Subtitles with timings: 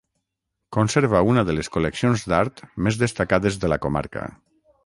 [0.77, 4.29] Conserva una de les col·leccions d'art més destacades de la comarca.